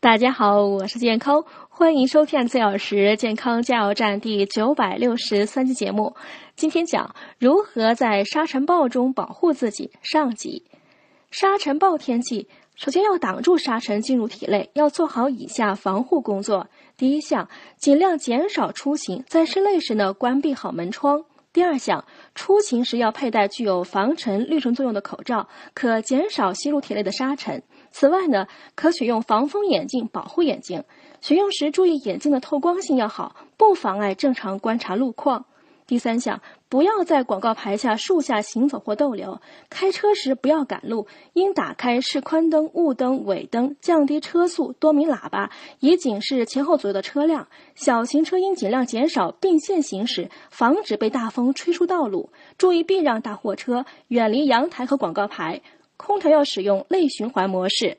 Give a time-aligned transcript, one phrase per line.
[0.00, 6.14] 大家好，我是健康，欢迎收听四小时健康加油站第九百六十三期节目。
[6.54, 9.90] 今天讲如何在沙尘暴中保护自己。
[10.02, 10.64] 上集，
[11.32, 16.68] 沙尘暴天气，首先要挡住沙尘进入体内，要做好以下防护工作。
[16.96, 21.24] 第一项，尽量减少出行，在室内时呢，关闭好门窗。
[21.52, 22.04] 第二项，
[22.36, 27.60] 出行时要佩戴具有防尘滤尘作用的口罩，可减少吸入体内的沙尘。
[27.90, 30.84] 此外呢，可选用防风眼镜保护眼睛。
[31.20, 35.44] 选用时注意眼镜的透光性要好，不妨碍正常观察路况。
[35.86, 39.40] 第三项，不要在广告牌下、树下行走或逗留。
[39.70, 47.48] 开车时不要赶路，应打开示宽灯、雾灯、尾灯，降低车速，多鸣喇叭，以警示前后左右的车辆。
[47.74, 52.30] 小型车应尽量减少并线行驶，防止被大风吹出道路。
[52.58, 55.62] 注意避让大货车，远离阳台和广告牌。
[55.98, 57.98] 空调要使用内循环模式。